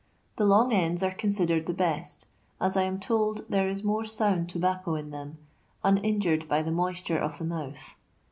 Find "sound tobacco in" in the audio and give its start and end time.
4.03-5.11